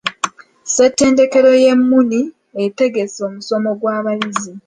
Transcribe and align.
Ssettendekero 0.65 1.51
y'e 1.63 1.73
Muni 1.87 2.21
etegese 2.63 3.19
omusomo 3.27 3.69
gw'abayizi. 3.79 4.51